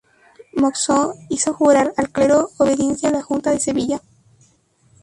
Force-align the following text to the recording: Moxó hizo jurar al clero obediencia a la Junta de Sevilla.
Moxó 0.53 1.13
hizo 1.29 1.53
jurar 1.53 1.93
al 1.95 2.09
clero 2.11 2.49
obediencia 2.57 3.09
a 3.09 3.11
la 3.11 3.21
Junta 3.21 3.51
de 3.51 3.59
Sevilla. 3.59 4.01